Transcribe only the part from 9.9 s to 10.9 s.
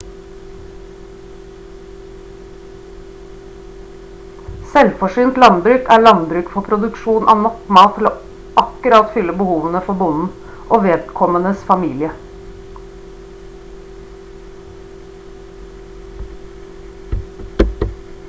for bonden og